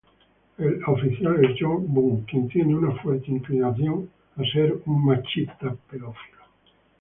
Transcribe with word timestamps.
El 0.57 0.83
oficial 0.87 1.45
es 1.45 1.59
Jong 1.61 1.85
Bum, 1.87 2.25
quien 2.25 2.47
tiene 2.49 2.75
una 2.75 2.89
fuerte 3.03 3.29
inclinación 3.29 4.09
por 4.35 4.47
las 4.47 4.47
mujeres 4.87 5.47
hermosas. 5.91 6.39